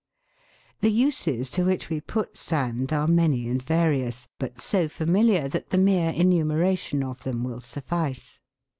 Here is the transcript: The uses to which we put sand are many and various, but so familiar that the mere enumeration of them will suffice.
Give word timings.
The 0.79 0.89
uses 0.91 1.51
to 1.51 1.63
which 1.63 1.91
we 1.91 2.01
put 2.01 2.35
sand 2.35 2.91
are 2.91 3.07
many 3.07 3.47
and 3.47 3.61
various, 3.61 4.27
but 4.39 4.59
so 4.59 4.89
familiar 4.89 5.47
that 5.49 5.69
the 5.69 5.77
mere 5.77 6.09
enumeration 6.09 7.03
of 7.03 7.21
them 7.21 7.43
will 7.43 7.61
suffice. 7.61 8.39